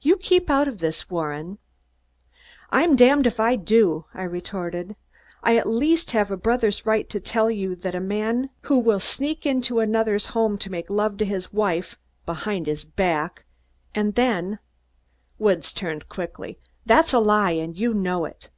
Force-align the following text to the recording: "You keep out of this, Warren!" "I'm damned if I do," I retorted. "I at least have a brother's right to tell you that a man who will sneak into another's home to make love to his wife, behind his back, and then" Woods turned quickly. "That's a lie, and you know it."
"You 0.00 0.16
keep 0.16 0.48
out 0.48 0.68
of 0.68 0.78
this, 0.78 1.10
Warren!" 1.10 1.58
"I'm 2.70 2.94
damned 2.94 3.26
if 3.26 3.40
I 3.40 3.56
do," 3.56 4.04
I 4.14 4.22
retorted. 4.22 4.94
"I 5.42 5.56
at 5.56 5.66
least 5.66 6.12
have 6.12 6.30
a 6.30 6.36
brother's 6.36 6.86
right 6.86 7.10
to 7.10 7.18
tell 7.18 7.50
you 7.50 7.74
that 7.74 7.92
a 7.92 7.98
man 7.98 8.50
who 8.60 8.78
will 8.78 9.00
sneak 9.00 9.44
into 9.44 9.80
another's 9.80 10.26
home 10.26 10.56
to 10.58 10.70
make 10.70 10.88
love 10.88 11.16
to 11.16 11.24
his 11.24 11.52
wife, 11.52 11.98
behind 12.26 12.68
his 12.68 12.84
back, 12.84 13.44
and 13.92 14.14
then" 14.14 14.60
Woods 15.40 15.72
turned 15.72 16.08
quickly. 16.08 16.60
"That's 16.84 17.12
a 17.12 17.18
lie, 17.18 17.50
and 17.50 17.76
you 17.76 17.92
know 17.92 18.24
it." 18.24 18.50